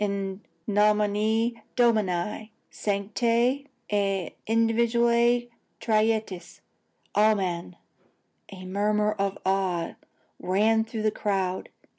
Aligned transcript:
In 0.03 0.41
nomine 0.67 1.61
Domini, 1.75 2.51
sanctae 2.71 3.67
et 3.87 4.33
individuae 4.47 5.47
trinitatis, 5.79 6.61
amen!" 7.15 7.77
A 8.51 8.65
murmur 8.65 9.11
of 9.19 9.37
awe 9.45 9.93
ran 10.39 10.85
through 10.85 11.03
the 11.03 11.11
crowd. 11.11 11.69